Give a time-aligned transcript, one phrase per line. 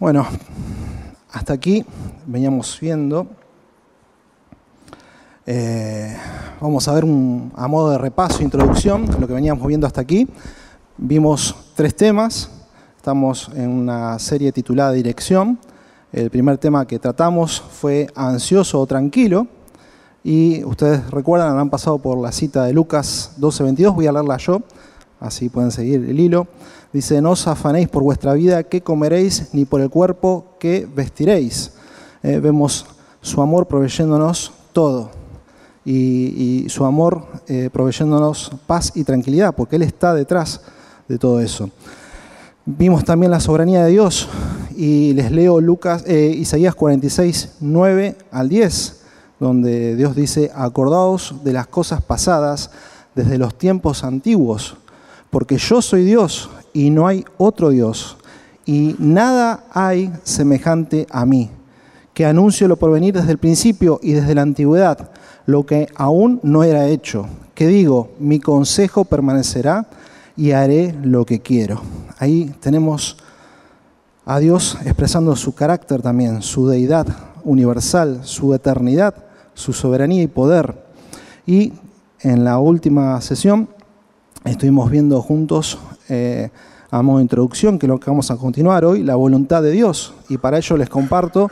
[0.00, 0.26] Bueno,
[1.30, 1.84] hasta aquí
[2.24, 3.26] veníamos viendo.
[5.44, 6.16] Eh,
[6.58, 10.26] vamos a ver un, a modo de repaso, introducción, lo que veníamos viendo hasta aquí.
[10.96, 12.50] Vimos tres temas.
[12.96, 15.58] Estamos en una serie titulada Dirección.
[16.14, 19.48] El primer tema que tratamos fue ansioso o tranquilo.
[20.24, 23.94] Y ustedes recuerdan, han pasado por la cita de Lucas 12:22.
[23.94, 24.62] Voy a leerla yo,
[25.20, 26.46] así pueden seguir el hilo.
[26.92, 31.72] Dice, no os afanéis por vuestra vida, qué comeréis, ni por el cuerpo, qué vestiréis.
[32.22, 32.84] Eh, vemos
[33.20, 35.10] su amor proveyéndonos todo
[35.84, 40.62] y, su amor eh, proveyéndonos paz y tranquilidad, porque Él está detrás
[41.08, 41.70] de todo eso.
[42.66, 44.28] Vimos también la soberanía de Dios
[44.76, 49.00] y les leo Lucas, eh, Isaías 46, 9 al 10,
[49.38, 52.70] donde Dios dice, acordaos de las cosas pasadas
[53.14, 54.76] desde los tiempos antiguos,
[55.30, 58.16] porque yo soy Dios y no hay otro Dios,
[58.64, 61.50] y nada hay semejante a mí,
[62.14, 65.10] que anuncio lo por venir desde el principio y desde la antigüedad,
[65.46, 69.86] lo que aún no era hecho, que digo, mi consejo permanecerá
[70.36, 71.80] y haré lo que quiero.
[72.18, 73.16] Ahí tenemos
[74.24, 77.06] a Dios expresando su carácter también, su deidad
[77.44, 79.14] universal, su eternidad,
[79.54, 80.84] su soberanía y poder.
[81.46, 81.72] Y
[82.20, 83.68] en la última sesión
[84.44, 85.78] estuvimos viendo juntos
[86.10, 86.50] eh,
[87.20, 90.12] introducción, que es lo que vamos a continuar hoy, la voluntad de Dios.
[90.28, 91.50] Y para ello les comparto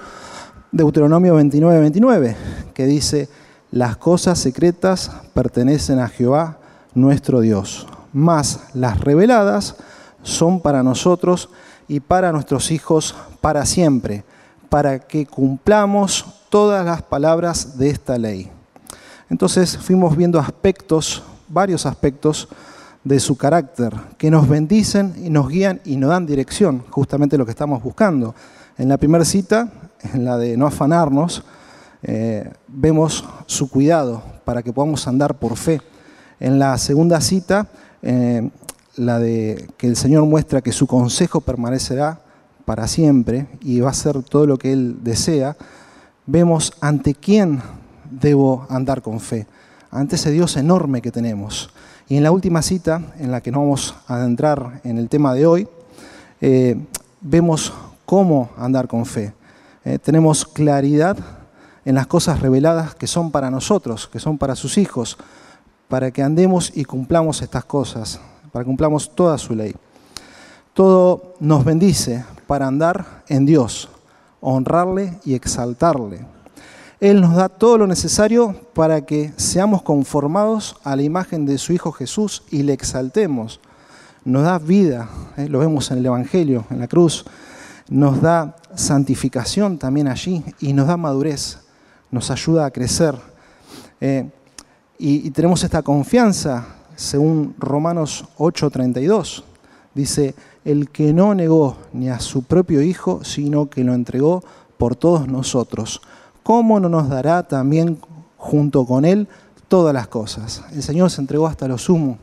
[0.73, 2.37] Deuteronomio 29, 29,
[2.75, 3.29] que dice,
[3.71, 6.59] las cosas secretas pertenecen a Jehová
[6.95, 9.77] nuestro Dios, mas las reveladas
[10.23, 11.49] son para nosotros
[11.87, 14.25] y para nuestros hijos para siempre,
[14.69, 18.51] para que cumplamos todas las palabras de esta ley.
[19.31, 22.49] Entonces fuimos viendo aspectos, varios aspectos,
[23.05, 27.45] de su carácter, que nos bendicen y nos guían y nos dan dirección, justamente lo
[27.45, 28.35] que estamos buscando.
[28.77, 29.69] En la primera cita,
[30.13, 31.43] en la de no afanarnos,
[32.03, 35.81] eh, vemos su cuidado para que podamos andar por fe.
[36.39, 37.67] En la segunda cita,
[38.03, 38.49] eh,
[38.97, 42.21] la de que el Señor muestra que su consejo permanecerá
[42.65, 45.57] para siempre y va a ser todo lo que Él desea,
[46.27, 47.61] vemos ante quién
[48.11, 49.47] debo andar con fe,
[49.91, 51.71] ante ese Dios enorme que tenemos.
[52.11, 55.35] Y en la última cita, en la que nos vamos a adentrar en el tema
[55.35, 55.69] de hoy,
[56.41, 56.81] eh,
[57.21, 57.73] vemos
[58.07, 59.35] cómo andar con fe.
[59.85, 61.19] Eh, tenemos claridad
[61.85, 65.19] en las cosas reveladas que son para nosotros, que son para sus hijos,
[65.89, 68.19] para que andemos y cumplamos estas cosas,
[68.53, 69.75] para que cumplamos toda su ley.
[70.73, 73.91] Todo nos bendice para andar en Dios,
[74.41, 76.25] honrarle y exaltarle.
[77.01, 81.73] Él nos da todo lo necesario para que seamos conformados a la imagen de su
[81.73, 83.61] Hijo Jesús y le exaltemos.
[84.25, 85.49] Nos da vida, ¿eh?
[85.49, 87.25] lo vemos en el Evangelio, en la cruz.
[87.89, 91.61] Nos da santificación también allí y nos da madurez,
[92.11, 93.15] nos ayuda a crecer.
[94.01, 94.29] Eh,
[94.99, 96.67] y, y tenemos esta confianza,
[96.97, 99.45] según Romanos 8:32.
[99.95, 100.35] Dice,
[100.65, 104.43] el que no negó ni a su propio Hijo, sino que lo entregó
[104.77, 106.03] por todos nosotros
[106.49, 108.01] ¿cómo no nos dará también
[108.39, 109.29] junto con Él
[109.69, 110.63] todas las cosas?
[110.73, 112.17] El Señor se entregó hasta lo sumo.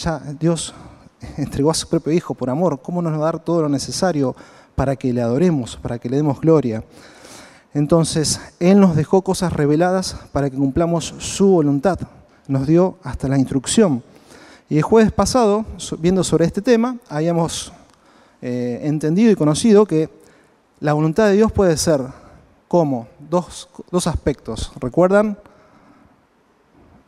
[0.00, 0.74] Ya Dios
[1.36, 2.82] entregó a su propio Hijo por amor.
[2.82, 4.34] ¿Cómo no nos va a dar todo lo necesario
[4.74, 6.82] para que le adoremos, para que le demos gloria?
[7.72, 12.00] Entonces, Él nos dejó cosas reveladas para que cumplamos su voluntad.
[12.48, 14.02] Nos dio hasta la instrucción.
[14.68, 15.64] Y el jueves pasado,
[16.00, 17.72] viendo sobre este tema, habíamos
[18.40, 20.10] eh, entendido y conocido que
[20.80, 22.20] la voluntad de Dios puede ser
[22.72, 23.06] ¿Cómo?
[23.28, 23.68] Dos,
[24.06, 24.72] aspectos.
[24.80, 25.36] ¿Recuerdan?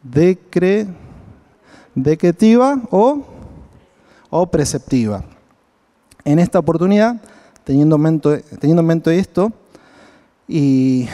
[0.03, 0.87] Decre,
[1.95, 3.23] decretiva o,
[4.29, 5.25] o preceptiva.
[6.23, 7.19] En esta oportunidad,
[7.65, 9.55] teniendo en, mente, teniendo en mente esto
[10.47, 11.09] y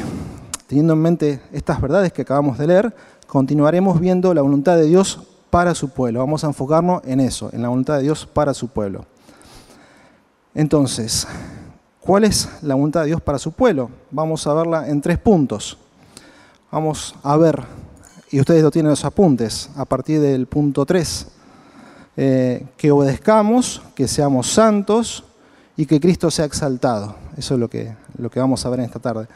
[0.66, 2.96] teniendo en mente estas verdades que acabamos de leer,
[3.28, 6.18] continuaremos viendo la voluntad de Dios para su pueblo.
[6.18, 9.06] Vamos a enfocarnos en eso, en la voluntad de Dios para su pueblo.
[10.54, 11.28] Entonces,
[12.00, 13.90] ¿Cuál es la voluntad de Dios para su pueblo?
[14.10, 15.76] Vamos a verla en tres puntos.
[16.72, 17.62] Vamos a ver,
[18.30, 21.26] y ustedes lo tienen en los apuntes, a partir del punto 3,
[22.16, 25.24] eh, que obedezcamos, que seamos santos
[25.76, 27.16] y que Cristo sea exaltado.
[27.36, 29.28] Eso es lo que, lo que vamos a ver en esta tarde.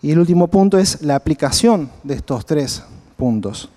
[0.00, 2.84] Y el último punto es la aplicación de estos tres
[3.16, 3.68] puntos.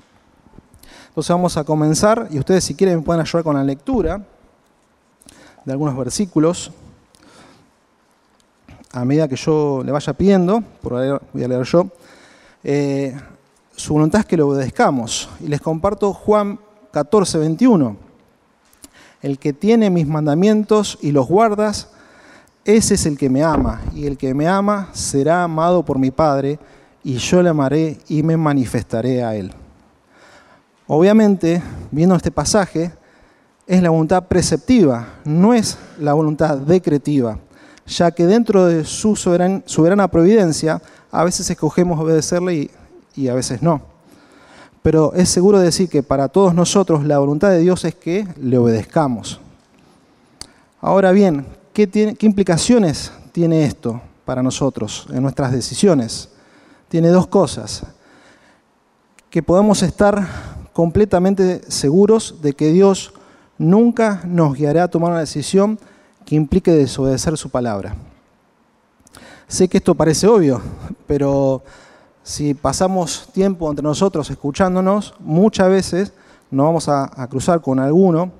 [1.07, 4.22] Entonces vamos a comenzar, y ustedes si quieren me pueden ayudar con la lectura
[5.66, 6.72] de algunos versículos
[9.01, 11.88] a medida que yo le vaya pidiendo, por ahí voy a leer yo,
[12.63, 13.15] eh,
[13.75, 15.29] su voluntad es que lo obedezcamos.
[15.39, 16.59] Y les comparto Juan
[16.91, 17.95] 14, 21.
[19.21, 21.89] El que tiene mis mandamientos y los guardas,
[22.65, 26.09] ese es el que me ama, y el que me ama será amado por mi
[26.09, 26.59] Padre,
[27.03, 29.53] y yo le amaré y me manifestaré a él.
[30.88, 31.61] Obviamente,
[31.91, 32.91] viendo este pasaje,
[33.67, 37.38] es la voluntad preceptiva, no es la voluntad decretiva,
[37.88, 40.81] ya que dentro de su soberana providencia
[41.12, 42.69] a veces escogemos obedecerle
[43.16, 43.81] y, a veces no.
[44.84, 48.57] Pero es seguro decir que para todos nosotros la voluntad de Dios es que le
[48.57, 49.39] obedezcamos.
[50.81, 56.30] Ahora bien, ¿qué, ¿qué implicaciones tiene esto para nosotros en nuestras decisiones?
[56.90, 57.83] Tiene dos cosas.
[59.30, 60.28] Que podemos estar
[60.74, 63.13] completamente seguros de que Dios
[63.57, 65.80] nunca nos guiará a tomar una decisión
[66.27, 67.95] que implique desobedecer su palabra.
[69.47, 70.62] Sé que esto parece obvio,
[71.07, 71.63] pero
[72.21, 76.12] si pasamos tiempo entre nosotros escuchándonos, muchas veces
[76.51, 78.33] nos vamos a, cruzar con alguno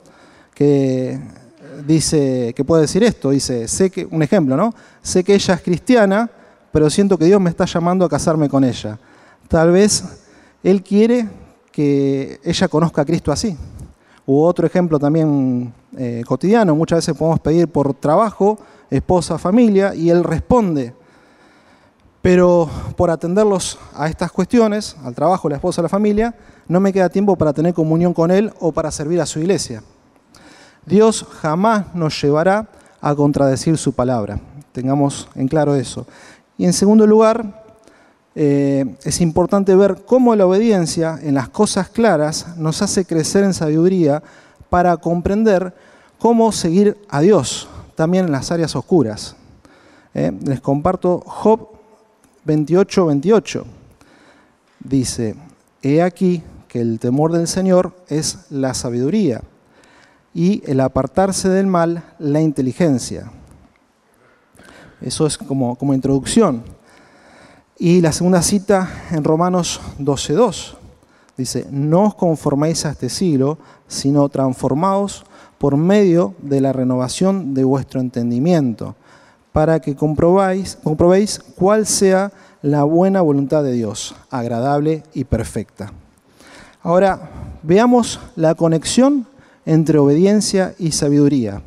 [0.54, 1.18] que
[1.86, 4.74] dice, que puede decir esto, dice, sé que, un ejemplo, ¿no?
[5.01, 6.30] Sé que ella es cristiana,
[6.74, 9.00] pero siento que Dios me está llamando a casarme con ella.
[9.48, 10.04] Tal vez
[10.62, 11.30] Él quiere
[11.72, 13.57] que ella conozca a Cristo así.
[14.28, 18.60] U otro ejemplo también eh, cotidiano, muchas veces podemos pedir por trabajo,
[18.90, 20.94] esposa, familia, y él responde.
[22.22, 26.36] Pero por atenderlos a estas cuestiones, al trabajo, la esposa, la familia,
[26.68, 29.82] no me queda tiempo para tener comunión con él o para servir a su iglesia.
[30.86, 32.68] Dios jamás nos llevará
[33.00, 34.42] a contradecir su palabra.
[34.74, 36.06] Tengamos en claro eso.
[36.58, 37.67] Y en segundo lugar,
[38.39, 43.56] eh, es importante ver cómo la obediencia en las cosas claras nos hace crecer en
[43.56, 44.22] sabiduría
[44.69, 45.74] para comprender
[46.19, 49.36] cómo seguir a Dios, también en las áreas oscuras.
[50.13, 51.68] Eh, les comparto Job
[52.45, 53.66] 28, 28.
[54.81, 55.36] Dice,
[55.81, 59.42] he aquí que el temor del Señor es la sabiduría
[60.36, 63.31] y el apartarse del mal la inteligencia.
[65.01, 66.77] Eso es como, como introducción.
[67.80, 70.76] Y la segunda cita en Romanos 12.2
[71.38, 75.24] dice, no os conforméis a este siglo, sino transformaos
[75.60, 78.96] por medio de la renovación de vuestro entendimiento,
[79.52, 82.32] para que comprobéis cuál sea
[82.64, 85.94] la buena voluntad de Dios, agradable y perfecta.
[86.82, 87.30] Ahora,
[87.62, 89.28] veamos la conexión
[89.66, 91.62] entre obediencia y sabiduría.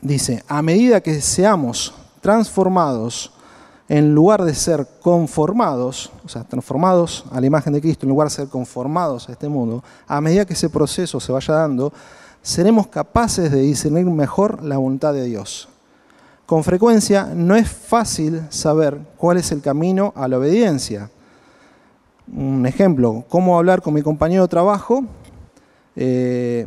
[0.00, 3.32] Dice, a medida que seamos transformados
[3.88, 8.28] en lugar de ser conformados, o sea, transformados a la imagen de Cristo, en lugar
[8.28, 11.92] de ser conformados a este mundo, a medida que ese proceso se vaya dando,
[12.42, 15.68] seremos capaces de discernir mejor la voluntad de Dios.
[16.46, 21.10] Con frecuencia no es fácil saber cuál es el camino a la obediencia.
[22.34, 25.04] Un ejemplo, cómo hablar con mi compañero de trabajo
[25.96, 26.66] eh,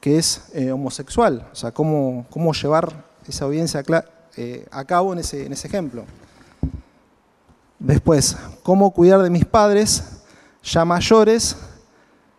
[0.00, 3.82] que es eh, homosexual, o sea, cómo, llevar esa obediencia
[4.36, 6.04] eh, a cabo en ese ejemplo.
[7.84, 10.02] Después, cómo cuidar de mis padres
[10.62, 11.54] ya mayores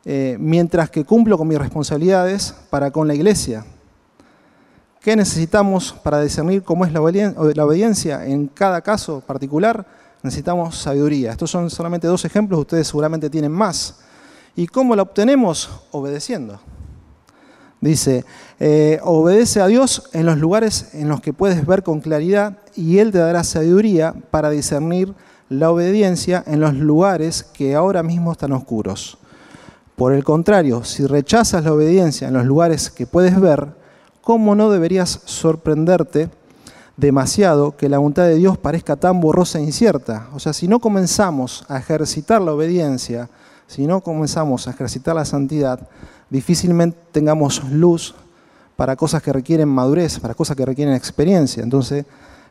[0.03, 3.63] eh, mientras que cumplo con mis responsabilidades para con la iglesia.
[4.99, 9.85] ¿Qué necesitamos para discernir cómo es la obediencia en cada caso particular?
[10.23, 11.33] Necesitamos sabiduría.
[11.33, 13.99] Estos son solamente dos ejemplos, ustedes seguramente tienen más.
[14.55, 15.69] ¿Y cómo la obtenemos?
[15.91, 16.59] Obedeciendo.
[17.79, 18.25] Dice,
[18.59, 22.97] eh, obedece a Dios en los lugares en los que puedes ver con claridad y
[22.97, 25.13] Él te dará sabiduría para discernir
[25.49, 29.17] la obediencia en los lugares que ahora mismo están oscuros.
[29.95, 33.69] Por el contrario, si rechazas la obediencia en los lugares que puedes ver,
[34.21, 36.29] ¿cómo no deberías sorprenderte
[36.97, 40.27] demasiado que la voluntad de Dios parezca tan borrosa e incierta?
[40.33, 43.29] O sea, si no comenzamos a ejercitar la obediencia,
[43.67, 45.79] si no comenzamos a ejercitar la santidad,
[46.29, 48.15] difícilmente tengamos luz
[48.75, 51.63] para cosas que requieren madurez, para cosas que requieren experiencia.
[51.63, 52.05] Entonces,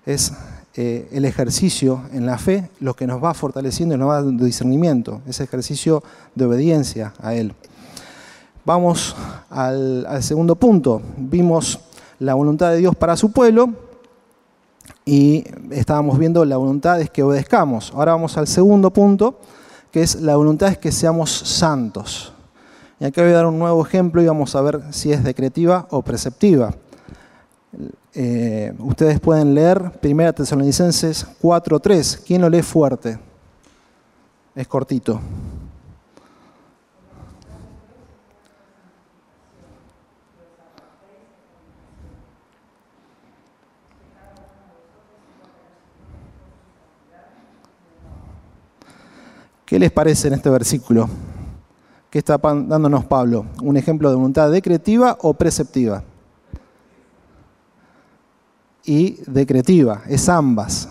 [0.07, 0.33] es
[0.77, 4.45] eh, el ejercicio en la fe lo que nos va fortaleciendo y nos va dando
[4.45, 6.03] discernimiento, ese ejercicio
[6.35, 7.55] de obediencia a Él.
[8.65, 9.15] Vamos
[9.51, 11.01] al, segundo punto.
[11.17, 11.79] Vimos
[12.19, 13.69] la voluntad de Dios para su pueblo
[15.05, 17.93] y estábamos viendo la voluntad es que obedezcamos.
[17.95, 19.39] Ahora vamos al segundo punto,
[19.93, 22.33] que es la voluntad es que seamos santos.
[22.99, 25.87] Y aquí voy a dar un nuevo ejemplo y vamos a ver si es decretiva
[25.91, 26.75] o preceptiva.
[28.15, 32.21] Eh, ustedes pueden leer 1 Tesalonicenses 4.3.
[32.25, 33.19] ¿Quién lo lee fuerte?
[34.55, 35.21] Es cortito.
[49.65, 51.09] ¿Qué les parece en este versículo?
[52.09, 53.47] ¿Qué está dándonos Pablo?
[53.61, 56.05] ¿Un ejemplo de voluntad decretiva o preceptiva?
[58.85, 60.89] Y decretiva, es ambas.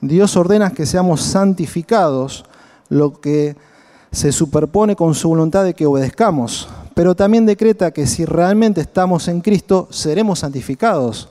[0.00, 2.44] Dios ordena que seamos santificados,
[2.88, 3.56] lo que
[4.12, 9.28] se superpone con su voluntad de que obedezcamos, pero también decreta que si realmente estamos
[9.28, 11.28] en Cristo, seremos santificados.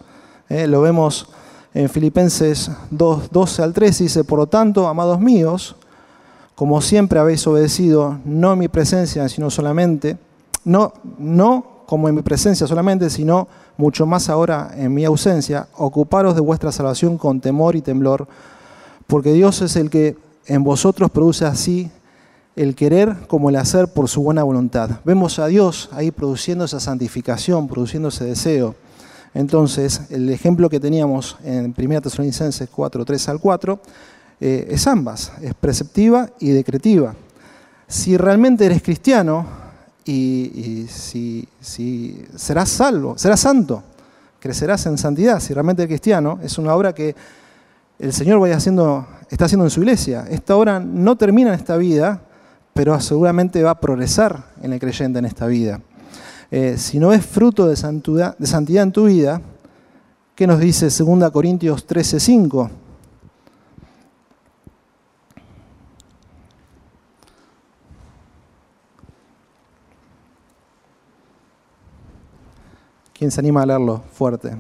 [0.49, 1.27] Eh, lo vemos
[1.73, 5.75] en Filipenses 2, 12 al 13, dice, por lo tanto, amados míos,
[6.55, 10.17] como siempre habéis obedecido, no en mi presencia, sino solamente,
[10.65, 16.35] no, no como en mi presencia solamente, sino mucho más ahora en mi ausencia, ocuparos
[16.35, 18.27] de vuestra salvación con temor y temblor,
[19.07, 20.15] porque Dios es el que
[20.45, 21.89] en vosotros produce así
[22.55, 24.89] el querer como el hacer por su buena voluntad.
[25.03, 28.75] Vemos a Dios ahí produciendo esa santificación, produciendo ese deseo.
[29.33, 33.79] Entonces, el ejemplo que teníamos en 1 Tesalonicenses 4, 3 al 4,
[34.39, 37.15] eh, es ambas, es preceptiva y decretiva.
[37.87, 39.62] Si realmente eres cristiano
[40.05, 41.47] y, si,
[42.35, 43.83] serás salvo, serás santo,
[44.39, 47.15] crecerás en santidad, si realmente eres cristiano, es una obra que
[47.99, 50.25] el Señor vaya haciendo, está haciendo en su iglesia.
[50.29, 52.21] Esta obra no termina en esta vida,
[52.73, 55.79] pero seguramente va a progresar en el creyente en esta vida.
[56.51, 59.41] Eh, si no es fruto de santidad, de santidad en tu vida,
[60.35, 62.69] ¿qué nos dice 2 Corintios 13:5?
[73.23, 74.51] ¿Quién se anima a leerlo fuerte?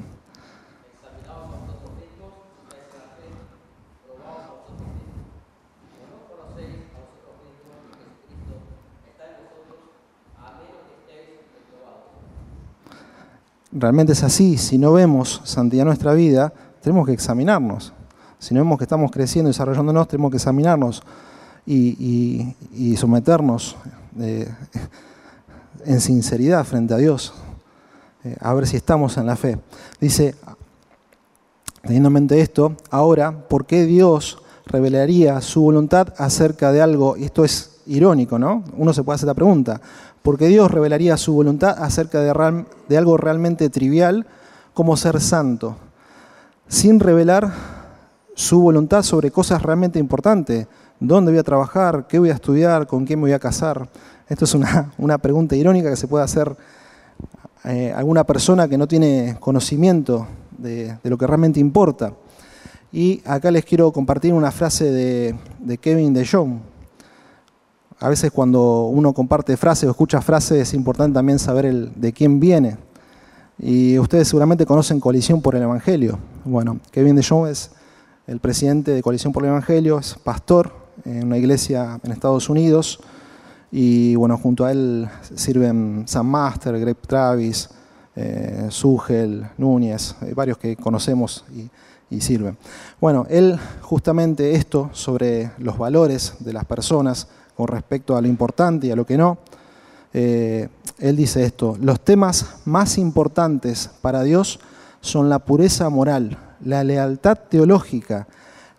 [13.73, 17.91] realmente es así, si no vemos santidad en nuestra vida, tenemos que examinarnos.
[18.39, 21.03] Si no vemos que estamos creciendo y desarrollándonos, tenemos que examinarnos
[21.65, 22.55] y,
[22.95, 23.75] someternos
[24.21, 24.47] eh,
[25.85, 27.33] en sinceridad frente a Dios,
[28.23, 29.59] eh, a ver si estamos en la fe.
[29.99, 30.35] Dice,
[31.81, 37.17] teniendo en mente esto, ahora, ¿por qué Dios revelaría su voluntad acerca de algo?
[37.17, 38.63] Y esto es irónico, ¿no?
[38.77, 39.81] Uno se puede hacer la pregunta,
[40.21, 44.25] porque Dios revelaría su voluntad acerca de, algo realmente trivial
[44.73, 45.75] como ser santo,
[46.67, 47.51] sin revelar
[48.35, 50.67] su voluntad sobre cosas realmente importantes.
[50.99, 52.07] ¿Dónde voy a trabajar?
[52.07, 52.87] ¿Qué voy a estudiar?
[52.87, 53.89] ¿Con quién me voy a casar?
[54.27, 56.55] Esto es una, pregunta irónica que se puede hacer
[57.65, 60.27] eh, alguna persona que no tiene conocimiento
[60.57, 62.13] de, lo que realmente importa.
[62.91, 66.59] Y acá les quiero compartir una frase de, Kevin de Jong,
[67.99, 72.11] a veces cuando uno comparte frases o escucha frases es importante también saber el, de
[72.11, 72.77] quién viene.
[73.57, 76.19] Y ustedes seguramente conocen Coalición por el Evangelio.
[76.43, 77.71] Bueno, Kevin de Jong es
[78.27, 80.73] el presidente de Coalición por el Evangelio, es pastor
[81.05, 82.99] en una iglesia en Estados Unidos.
[83.75, 87.67] Y bueno, junto a él sirven Sam Master, Greg Travis,
[88.15, 92.55] eh, Sugel, Núñez, hay varios que conocemos y, y sirven.
[93.01, 98.85] Bueno, él justamente esto sobre los valores de las personas, con respecto a lo importante
[98.85, 99.39] y a lo que no.
[100.13, 104.59] Eh, él dice esto, los temas más importantes para Dios
[105.01, 108.27] son la pureza moral, la lealtad teológica,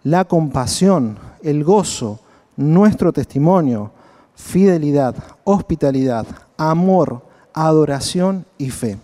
[0.04, 2.20] la compasión, el gozo,
[2.56, 3.90] nuestro testimonio,
[4.34, 6.26] fidelidad, hospitalidad,
[6.56, 7.22] amor,
[7.52, 8.98] adoración y fe.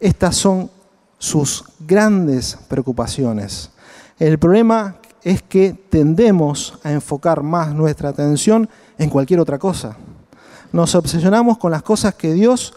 [0.00, 0.70] Estas son
[1.18, 3.70] sus grandes preocupaciones.
[4.18, 9.96] El problema es que tendemos a enfocar más nuestra atención en cualquier otra cosa.
[10.72, 12.74] Nos obsesionamos con las cosas que Dios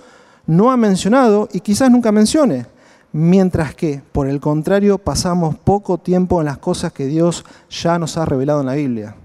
[0.47, 2.65] no ha mencionado y quizás nunca mencione,
[3.11, 8.17] mientras que, por el contrario, pasamos poco tiempo en las cosas que Dios ya nos
[8.17, 9.15] ha revelado en la Biblia.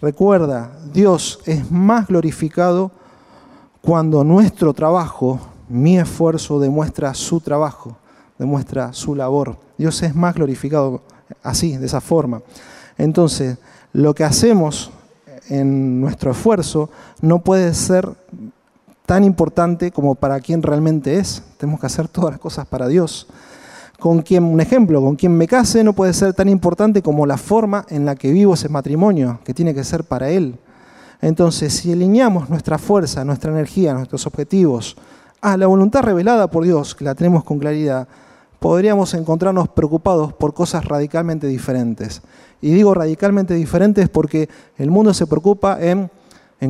[0.00, 2.90] Recuerda, Dios es más glorificado
[3.80, 7.96] cuando nuestro trabajo, mi esfuerzo, demuestra su trabajo,
[8.38, 9.56] demuestra su labor.
[9.78, 11.02] Dios es más glorificado
[11.42, 12.42] así, de esa forma.
[12.98, 13.58] Entonces,
[13.92, 14.90] lo que hacemos
[15.48, 16.90] en nuestro esfuerzo
[17.22, 18.08] no puede ser
[19.06, 21.42] tan importante como para quien realmente es.
[21.56, 23.28] Tenemos que hacer todas las cosas para Dios.
[23.98, 27.38] Con quien, un ejemplo, con quien me case no puede ser tan importante como la
[27.38, 30.58] forma en la que vivo ese matrimonio, que tiene que ser para Él.
[31.20, 34.96] Entonces, si alineamos nuestra fuerza, nuestra energía, nuestros objetivos
[35.40, 38.08] a la voluntad revelada por Dios, que la tenemos con claridad,
[38.58, 42.22] podríamos encontrarnos preocupados por cosas radicalmente diferentes.
[42.60, 46.10] Y digo radicalmente diferentes porque el mundo se preocupa en,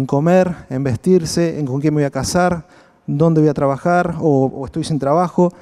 [0.06, 2.66] comer, en vestirse, en con quién me voy a casar,
[3.06, 5.52] dónde voy a trabajar o, estoy sin trabajo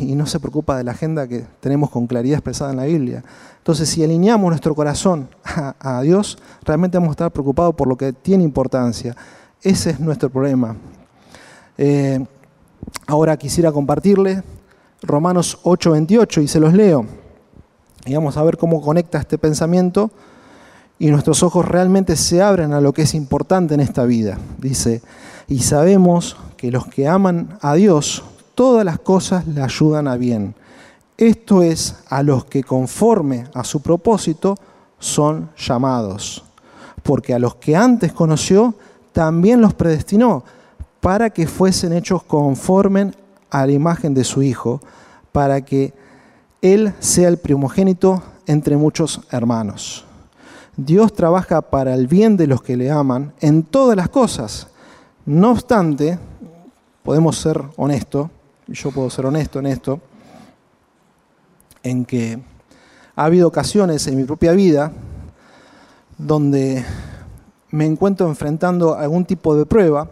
[0.00, 3.24] y no se preocupa de la agenda que tenemos con claridad expresada en la Biblia.
[3.58, 5.28] Entonces, si alineamos nuestro corazón
[5.80, 9.16] a, Dios, realmente vamos a estar preocupados por lo que tiene importancia.
[9.62, 10.76] Ese es nuestro problema.
[11.76, 12.24] Eh,
[13.06, 14.42] ahora quisiera compartirle
[15.02, 17.06] Romanos 8:28 y se los leo.
[18.06, 20.10] Y vamos a ver cómo conecta este pensamiento
[20.98, 24.38] y nuestros ojos realmente se abren a lo que es importante en esta vida.
[24.58, 25.02] Dice,
[25.46, 28.24] y sabemos que los que aman a Dios,
[28.58, 30.52] todas las cosas le ayudan a bien.
[31.16, 34.56] Esto es a los que conforme a su propósito
[34.98, 36.42] son llamados.
[37.04, 38.74] Porque a los que antes conoció,
[39.12, 40.42] también los predestinó
[40.98, 43.12] para que fuesen hechos conforme
[43.48, 44.80] a la imagen de su Hijo,
[45.30, 45.94] para que
[46.60, 50.04] Él sea el primogénito entre muchos hermanos.
[50.76, 54.66] Dios trabaja para el bien de los que le aman en todas las cosas.
[55.24, 56.18] No obstante,
[57.04, 58.30] podemos ser honestos,
[58.68, 60.00] yo puedo ser honesto en esto,
[61.82, 62.38] en que
[63.16, 64.92] ha habido ocasiones en mi propia vida
[66.18, 66.84] donde
[67.70, 70.10] me encuentro enfrentando algún tipo de prueba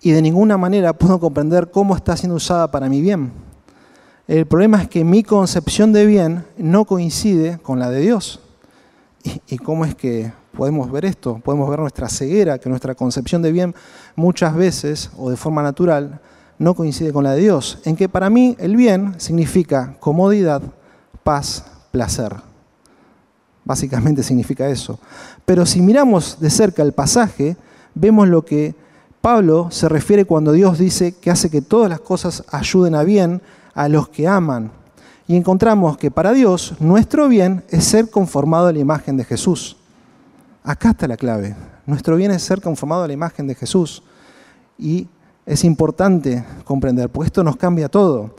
[0.00, 3.32] y de ninguna manera puedo comprender cómo está siendo usada para mi bien.
[4.26, 8.40] El problema es que mi concepción de bien no coincide con la de Dios.
[9.48, 11.40] ¿Y, cómo es que podemos ver esto?
[11.42, 13.74] Podemos ver nuestra ceguera, que nuestra concepción de bien
[14.14, 16.20] muchas veces, o de forma natural,
[16.58, 17.78] no coincide con la de Dios.
[17.84, 20.62] En que para mí el bien significa comodidad,
[21.24, 22.34] paz, placer.
[23.64, 24.98] Básicamente significa eso.
[25.44, 27.56] Pero si miramos de cerca el pasaje,
[27.94, 28.74] vemos lo que
[29.20, 33.42] Pablo se refiere cuando Dios dice que hace que todas las cosas ayuden a bien
[33.74, 34.70] a los que aman
[35.28, 39.76] y encontramos que para Dios nuestro bien es ser conformado a la imagen de Jesús.
[40.62, 41.56] Acá está la clave.
[41.84, 44.02] Nuestro bien es ser conformado a la imagen de Jesús.
[44.78, 45.08] Y
[45.46, 48.34] es importante comprender, porque esto nos cambia todo.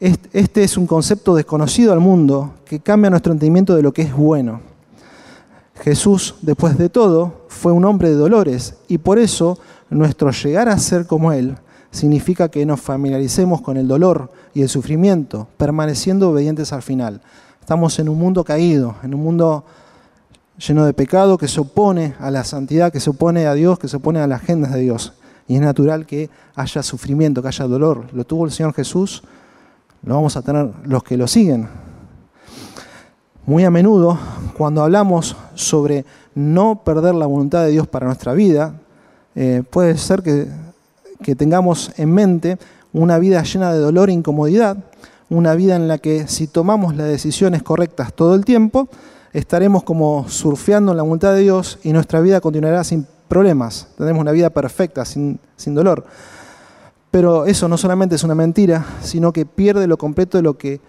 [0.00, 4.14] Este es un concepto desconocido al mundo que cambia nuestro entendimiento de lo que es
[4.14, 4.60] bueno.
[5.82, 10.78] Jesús, después de todo, fue un hombre de dolores y por eso nuestro llegar a
[10.78, 11.56] ser como Él
[11.90, 17.20] significa que nos familiaricemos con el dolor y el sufrimiento, permaneciendo obedientes al final.
[17.60, 19.64] Estamos en un mundo caído, en un mundo
[20.58, 23.88] lleno de pecado que se opone a la santidad, que se opone a Dios, que
[23.88, 25.14] se opone a las agendas de Dios.
[25.50, 28.06] Y es natural que haya sufrimiento, que haya dolor.
[28.12, 29.22] Lo tuvo el Señor Jesús,
[30.04, 31.68] lo vamos a tener los que lo siguen.
[33.46, 34.16] Muy a menudo,
[34.56, 36.04] cuando hablamos sobre
[36.36, 38.74] no perder la voluntad de Dios para nuestra vida,
[39.34, 40.48] eh, puede ser que
[41.22, 42.58] que tengamos en mente
[42.92, 44.76] una vida llena de dolor e incomodidad,
[45.28, 48.88] una vida en la que si tomamos las decisiones correctas todo el tiempo,
[49.32, 54.20] estaremos como surfeando en la voluntad de Dios y nuestra vida continuará sin problemas, tendremos
[54.20, 56.04] una vida perfecta, sin, sin dolor.
[57.12, 60.80] Pero eso no solamente es una mentira, sino que pierde lo completo de lo que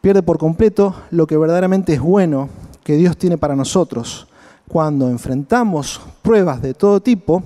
[0.00, 2.48] pierde por completo lo que verdaderamente es bueno
[2.84, 4.28] que Dios tiene para nosotros.
[4.68, 7.42] Cuando enfrentamos pruebas de todo tipo,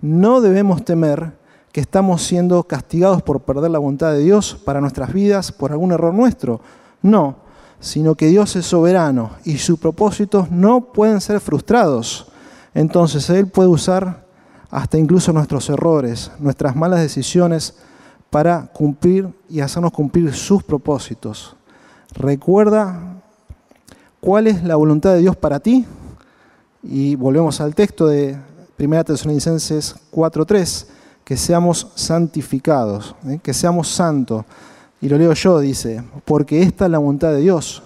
[0.00, 1.32] no debemos temer
[1.70, 5.92] que estamos siendo castigados por perder la voluntad de Dios para nuestras vidas por algún
[5.92, 6.60] error nuestro.
[7.02, 7.36] No,
[7.78, 12.31] sino que Dios es soberano y sus propósitos no pueden ser frustrados.
[12.74, 14.24] Entonces Él puede usar
[14.70, 17.74] hasta incluso nuestros errores, nuestras malas decisiones,
[18.30, 21.54] para cumplir y hacernos cumplir sus propósitos.
[22.14, 23.20] Recuerda
[24.20, 25.84] cuál es la voluntad de Dios para ti.
[26.82, 28.38] Y volvemos al texto de
[28.78, 30.86] 1 Tesalonicenses 4.3
[31.24, 33.38] que seamos santificados, ¿eh?
[33.42, 34.44] que seamos santos.
[35.00, 37.82] Y lo leo yo, dice, porque esta es la voluntad de Dios,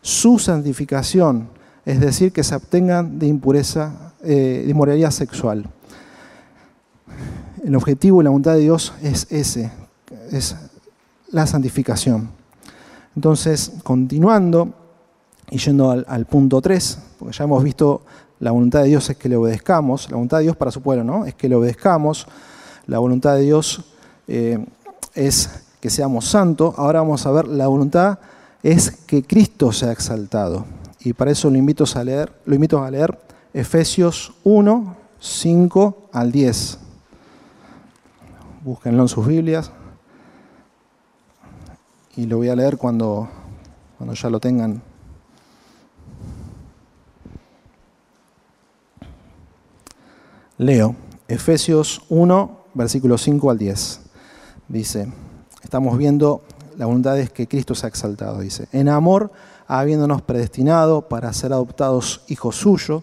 [0.00, 1.48] su santificación,
[1.84, 5.66] es decir, que se abstengan de impureza, eh, de inmoralidad sexual.
[7.64, 9.70] El objetivo y la voluntad de Dios es ese,
[10.30, 10.56] es
[11.30, 12.30] la santificación.
[13.14, 14.72] Entonces, continuando
[15.50, 18.02] y yendo al, al punto 3, porque ya hemos visto
[18.40, 21.04] la voluntad de Dios es que le obedezcamos, la voluntad de Dios para su pueblo,
[21.04, 21.26] ¿no?
[21.26, 22.26] Es que le obedezcamos.
[22.86, 23.84] La voluntad de Dios
[24.26, 24.64] eh,
[25.14, 26.74] es que seamos santos.
[26.78, 28.18] Ahora vamos a ver, la voluntad
[28.62, 30.64] es que Cristo sea exaltado.
[31.00, 33.18] Y para eso lo invito a leer, lo invito a leer
[33.52, 36.78] Efesios 1, 5 al 10.
[38.62, 39.72] Búsquenlo en sus Biblias.
[42.16, 43.28] Y lo voy a leer cuando,
[44.14, 44.82] ya lo tengan.
[50.58, 50.94] Leo
[51.26, 54.00] Efesios 1, versículos 5 al 10.
[54.68, 55.12] Dice,
[55.62, 56.42] estamos viendo
[56.76, 59.30] la voluntad es que Cristo se ha exaltado, dice, en amor,
[59.66, 63.02] habiéndonos predestinado para ser adoptados hijos suyos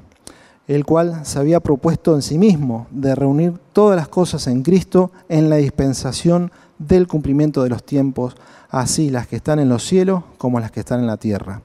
[0.67, 5.11] el cual se había propuesto en sí mismo de reunir todas las cosas en Cristo
[5.29, 8.35] en la dispensación del cumplimiento de los tiempos,
[8.69, 11.61] así las que están en los cielos como las que están en la tierra.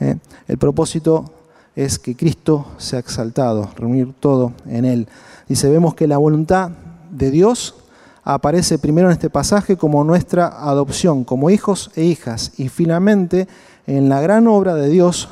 [0.00, 0.16] ¿Eh?
[0.46, 1.32] El propósito
[1.76, 5.08] es que Cristo sea exaltado, reunir todo en Él.
[5.48, 6.70] Dice, vemos que la voluntad
[7.10, 7.76] de Dios
[8.24, 13.48] aparece primero en este pasaje como nuestra adopción, como hijos e hijas, y finalmente
[13.86, 15.28] en la gran obra de Dios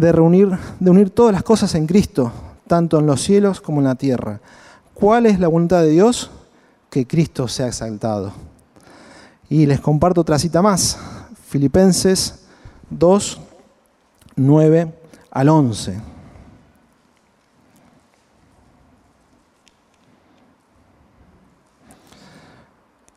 [0.00, 2.32] de reunir, de unir todas las cosas en Cristo,
[2.66, 4.40] tanto en los cielos como en la tierra.
[4.94, 6.30] ¿Cuál es la voluntad de Dios?
[6.90, 8.32] Que Cristo sea exaltado.
[9.48, 10.98] Y les comparto otra cita más,
[11.48, 12.46] Filipenses
[12.90, 13.40] 2,
[14.36, 14.94] 9
[15.30, 16.00] al 11.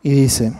[0.03, 0.53] Y dice,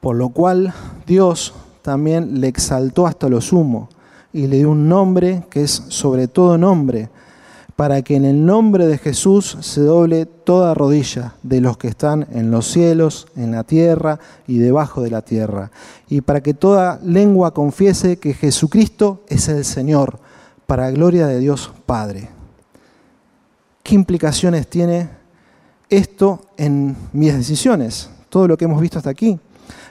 [0.00, 0.72] por lo cual
[1.06, 1.52] Dios
[1.82, 3.88] también le exaltó hasta lo sumo
[4.32, 7.10] y le dio un nombre que es sobre todo nombre,
[7.76, 12.26] para que en el nombre de Jesús se doble toda rodilla de los que están
[12.32, 15.70] en los cielos, en la tierra y debajo de la tierra,
[16.08, 20.18] y para que toda lengua confiese que Jesucristo es el Señor,
[20.66, 22.28] para gloria de Dios Padre.
[23.82, 25.08] ¿Qué implicaciones tiene
[25.88, 28.10] esto en mis decisiones?
[28.32, 29.38] todo lo que hemos visto hasta aquí.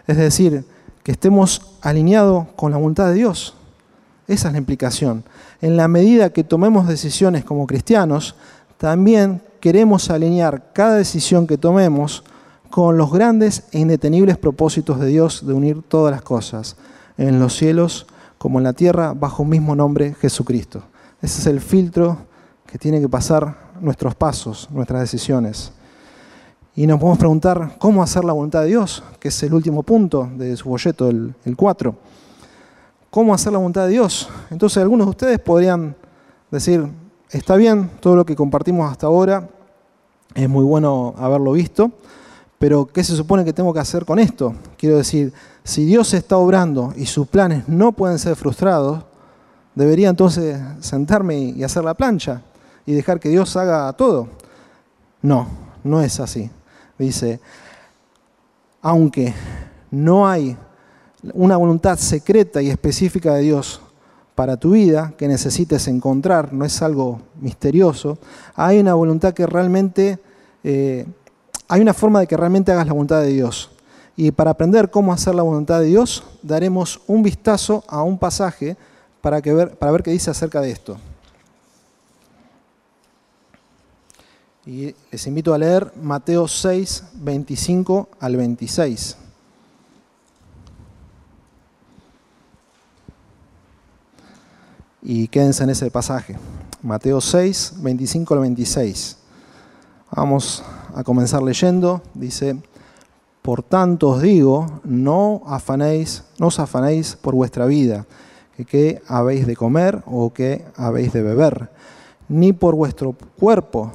[0.08, 0.66] Es decir,
[1.04, 3.56] que estemos alineados con la voluntad de Dios.
[4.32, 5.26] Esa es la implicación.
[5.62, 8.36] En la medida que tomemos decisiones como cristianos,
[8.78, 12.24] también queremos alinear cada decisión que tomemos
[12.70, 16.78] con los grandes e indetenibles propósitos de Dios de unir todas las cosas,
[17.18, 20.82] en los cielos como en la tierra, bajo un mismo nombre, Jesucristo.
[21.22, 22.18] Ese es el filtro
[22.66, 25.74] que tiene que pasar nuestros pasos, nuestras decisiones.
[26.74, 30.30] Y nos podemos preguntar cómo hacer la voluntad de Dios, que es el último punto
[30.38, 31.96] de su folleto, el, 4.
[33.12, 34.28] ¿Cómo hacer la voluntad de Dios?
[34.50, 35.96] Entonces algunos de ustedes podrían
[36.50, 36.90] decir,
[37.30, 39.48] está bien todo lo que compartimos hasta ahora,
[40.34, 41.92] es muy bueno haberlo visto,
[42.58, 44.56] pero ¿qué se supone que tengo que hacer con esto?
[44.78, 45.32] Quiero decir,
[45.64, 49.04] si Dios está obrando y sus planes no pueden ser frustrados,
[49.76, 52.42] debería entonces sentarme y hacer la plancha
[52.88, 54.28] y dejar que Dios haga todo.
[55.22, 55.48] No,
[55.84, 56.50] no es así
[57.02, 57.40] dice,
[58.82, 59.34] aunque
[59.90, 60.58] no hay
[61.34, 63.82] una voluntad secreta y específica de Dios
[64.36, 68.18] para tu vida que necesites encontrar, no es algo misterioso,
[68.56, 70.20] hay una voluntad que realmente,
[70.64, 71.06] eh,
[71.68, 73.70] hay una forma de que realmente hagas la voluntad de Dios.
[74.16, 78.78] Y para aprender cómo hacer la voluntad de Dios, daremos un vistazo a un pasaje
[79.22, 80.98] para, que ver, para ver qué dice acerca de esto.
[84.66, 89.18] Y les invito a leer Mateo 6, 25 al 26.
[95.02, 96.38] Y quédense en ese pasaje.
[96.82, 99.18] Mateo 6, 25 al 26.
[100.16, 100.64] Vamos
[100.96, 102.02] a comenzar leyendo.
[102.14, 102.58] Dice,
[103.42, 108.06] por tanto os digo, no afanéis, no os afanéis por vuestra vida,
[108.56, 111.70] que qué habéis de comer o qué habéis de beber,
[112.30, 113.92] ni por vuestro cuerpo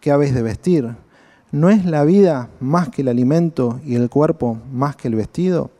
[0.00, 0.96] ¿qué habéis de vestir?
[1.50, 5.70] ¿No es la vida más que el alimento y el cuerpo más que el vestido?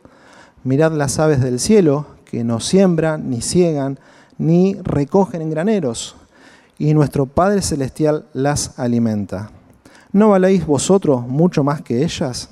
[0.63, 3.99] Mirad las aves del cielo, que no siembran, ni ciegan,
[4.39, 6.15] ni recogen en graneros,
[6.79, 9.51] y nuestro Padre Celestial las alimenta.
[10.11, 12.49] ¿No valéis vosotros mucho más que ellas?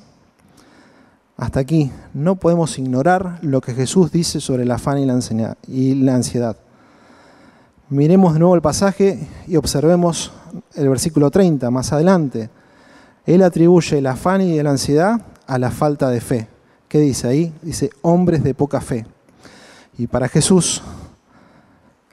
[1.37, 6.57] Hasta aquí, no podemos ignorar lo que Jesús dice sobre el afán y la ansiedad.
[7.89, 10.33] Miremos de nuevo el pasaje y observemos
[10.75, 12.49] el versículo 30 más adelante.
[13.25, 16.47] Él atribuye el afán y la ansiedad a la falta de fe.
[16.89, 17.53] ¿Qué dice ahí?
[17.61, 19.05] Dice hombres de poca fe.
[19.97, 20.81] Y para Jesús,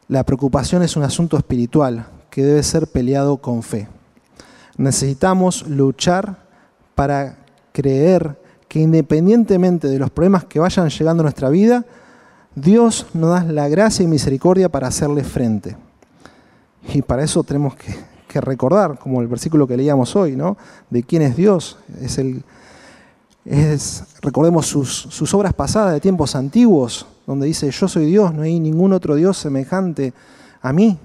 [0.08, 3.88] la preocupación es un asunto espiritual que debe ser peleado con fe.
[4.76, 6.44] Necesitamos luchar
[6.94, 7.38] para
[7.72, 8.38] creer
[8.68, 11.84] que independientemente de los problemas que vayan llegando a nuestra vida,
[12.54, 15.76] Dios nos da la gracia y misericordia para hacerle frente.
[16.92, 17.94] Y para eso tenemos que,
[18.40, 20.56] recordar, como el versículo que leíamos hoy, ¿no?
[20.90, 21.78] De quién es Dios.
[22.00, 22.42] Es el,
[24.22, 28.92] recordemos sus, obras pasadas de tiempos antiguos, donde dice, yo soy Dios, no hay ningún
[28.92, 30.12] otro Dios semejante
[30.60, 30.98] a mí,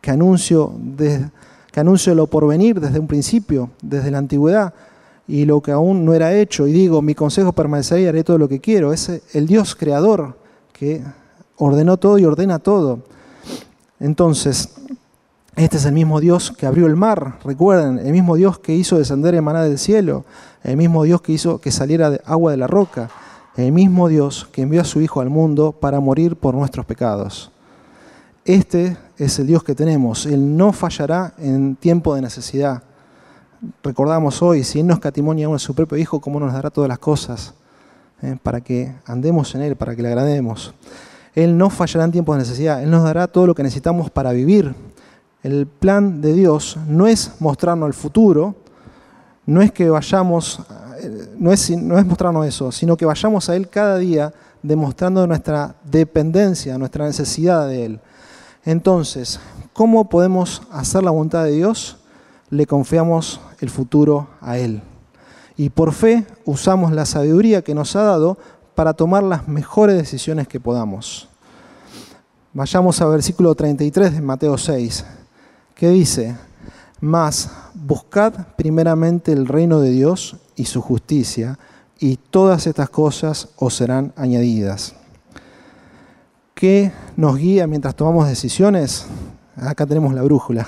[0.00, 1.30] que anuncio, de,
[1.72, 4.74] que anuncio lo porvenir desde un principio, desde la antigüedad,
[5.26, 8.38] y lo que aún no era hecho, y digo, mi consejo permanecerá y haré todo
[8.38, 8.92] lo que quiero.
[8.92, 10.36] Es el Dios creador
[10.72, 11.02] que
[11.56, 13.00] ordenó todo y ordena todo.
[14.00, 14.70] Entonces,
[15.56, 18.98] este es el mismo Dios que abrió el mar, recuerden, el mismo Dios que hizo
[18.98, 20.24] descender el maná del cielo,
[20.62, 23.08] el mismo Dios que hizo que saliera agua de la roca.
[23.56, 27.50] El mismo Dios que envió a su Hijo al mundo para morir por nuestros pecados.
[28.44, 30.26] Este es el Dios que tenemos.
[30.26, 32.82] Él no fallará en tiempo de necesidad.
[33.82, 36.98] Recordamos hoy, si Él nos catimonia a su propio Hijo, ¿cómo nos dará todas las
[36.98, 37.54] cosas?
[38.20, 38.36] ¿Eh?
[38.42, 40.74] Para que andemos en Él, para que le agrademos.
[41.34, 42.82] Él no fallará en tiempo de necesidad.
[42.82, 44.74] Él nos dará todo lo que necesitamos para vivir.
[45.42, 48.54] El plan de Dios no es mostrarnos el futuro,
[49.46, 50.60] no es que vayamos,
[51.38, 55.74] no es, no es mostrarnos eso, sino que vayamos a Él cada día demostrando nuestra
[55.84, 58.00] dependencia, nuestra necesidad de Él.
[58.64, 59.38] Entonces,
[59.72, 61.98] ¿cómo podemos hacer la voluntad de Dios?
[62.50, 64.82] Le confiamos el futuro a Él.
[65.56, 68.38] Y por fe usamos la sabiduría que nos ha dado
[68.74, 71.28] para tomar las mejores decisiones que podamos.
[72.52, 75.04] Vayamos al versículo 33 de Mateo 6,
[75.74, 76.36] que dice,
[77.00, 81.58] Mas buscad primeramente el reino de Dios y su justicia,
[81.98, 84.94] y todas estas cosas os serán añadidas.
[86.54, 89.06] ¿Qué nos guía mientras tomamos decisiones?
[89.56, 90.66] Acá tenemos la brújula.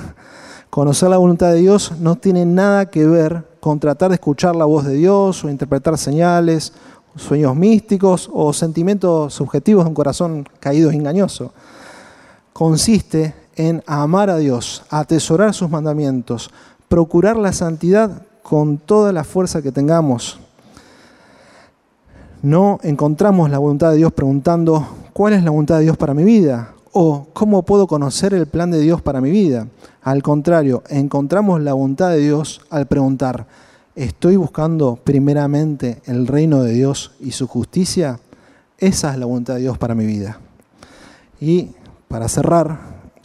[0.71, 4.65] Conocer la voluntad de Dios no tiene nada que ver con tratar de escuchar la
[4.65, 6.73] voz de Dios o interpretar señales,
[7.17, 11.53] sueños místicos o sentimientos subjetivos de un corazón caído e engañoso.
[12.53, 16.51] Consiste en amar a Dios, atesorar sus mandamientos,
[16.89, 20.39] procurar la santidad con toda la fuerza que tengamos.
[22.43, 26.23] No encontramos la voluntad de Dios preguntando, ¿cuál es la voluntad de Dios para mi
[26.23, 26.73] vida?
[26.93, 29.67] O ¿cómo puedo conocer el plan de Dios para mi vida?
[30.01, 33.49] Al contrario, encontramos la voluntad de Dios al preguntar,
[33.97, 38.21] ¿estoy buscando primeramente el reino de Dios y su justicia?
[38.79, 40.39] Esa es la voluntad de Dios para mi vida.
[41.41, 41.71] Y
[42.07, 42.79] para cerrar,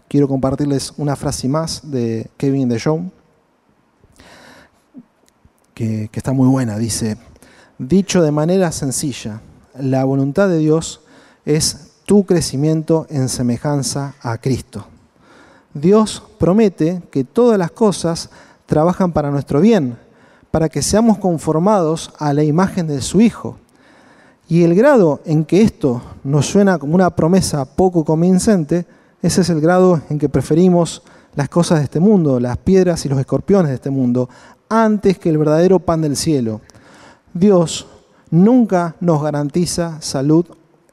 [0.07, 3.20] quiero compartirles una frase más de Kevin DeJong,
[6.11, 6.77] que, está muy buena.
[6.77, 7.17] Dice,
[7.79, 9.41] dicho de manera sencilla,
[9.77, 11.01] la voluntad de Dios
[11.45, 14.85] es tu crecimiento en semejanza a Cristo.
[15.73, 18.29] Dios promete que todas las cosas
[18.65, 19.97] trabajan para nuestro bien,
[20.51, 23.57] para que seamos conformados a la imagen de su Hijo.
[24.47, 28.85] Y el grado en que esto nos suena como una promesa poco convincente,
[29.21, 31.03] ese es el grado en que preferimos
[31.35, 34.27] las cosas de este mundo, las piedras y los escorpiones de este mundo,
[34.71, 36.61] antes que el verdadero pan del cielo.
[37.33, 37.87] Dios
[38.29, 40.45] nunca nos garantiza salud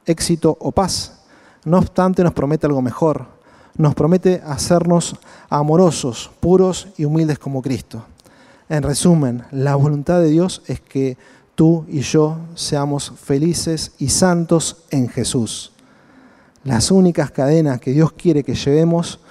[0.05, 1.21] éxito o paz.
[1.63, 3.27] No obstante, nos promete algo mejor.
[3.77, 5.15] Nos promete hacernos
[5.49, 8.03] amorosos, puros y humildes como Cristo.
[8.67, 11.17] En resumen, la voluntad de Dios es que
[11.55, 15.71] tú y yo seamos felices y santos en Jesús.
[16.65, 19.21] Las únicas cadenas que Dios quiere que llevemos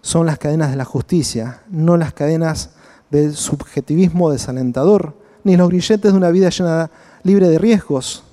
[0.00, 2.70] son las cadenas de la justicia, no las cadenas
[3.10, 6.90] del subjetivismo desalentador, ni los grilletes de una vida llena,
[7.22, 8.24] libre de riesgos,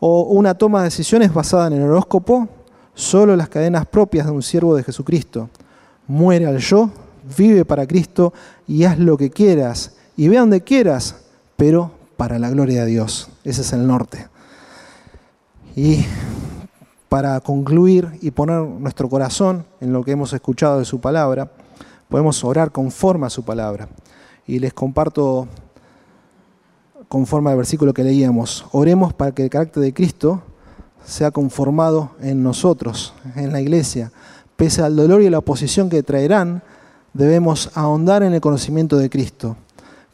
[0.00, 2.48] o una toma de decisiones basada en el horóscopo,
[2.94, 5.48] solo las cadenas propias de un siervo de Jesucristo.
[6.06, 6.90] Muere al yo,
[7.36, 8.32] vive para Cristo
[8.66, 11.16] y haz lo que quieras y ve donde quieras,
[11.56, 13.30] pero para la gloria de Dios.
[13.44, 14.28] Ese es el norte.
[15.76, 16.04] Y
[17.08, 21.50] para concluir y poner nuestro corazón en lo que hemos escuchado de su palabra,
[22.10, 23.88] podemos orar conforme a su palabra.
[24.46, 25.48] Y les comparto
[27.08, 28.66] conforme al versículo que leíamos.
[28.72, 30.42] Oremos para que el carácter de Cristo
[31.04, 34.12] sea conformado en nosotros, en la iglesia.
[34.56, 36.62] Pese al dolor y la oposición que traerán,
[37.14, 39.56] debemos ahondar en el conocimiento de Cristo,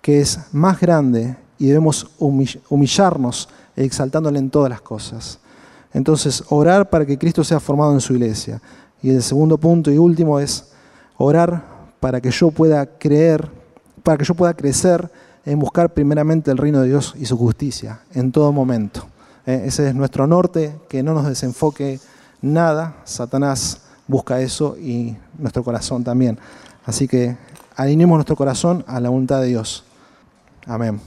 [0.01, 5.41] que es más grande y debemos humillarnos exaltándole en todas las cosas.
[5.93, 8.61] Entonces, orar para que Cristo sea formado en su iglesia.
[9.03, 10.73] Y el segundo punto y último es
[11.17, 13.49] orar para que yo pueda creer,
[14.03, 15.11] para que yo pueda crecer
[15.45, 19.07] en buscar primeramente el reino de Dios y su justicia en todo momento.
[19.47, 22.01] Eh, ese es nuestro norte, que no nos desenfoque
[22.43, 22.97] nada.
[23.05, 26.39] Satanás busca eso y nuestro corazón también.
[26.85, 27.37] Así que
[27.77, 29.85] alineemos nuestro corazón a la voluntad de Dios.
[30.67, 31.01] Amén.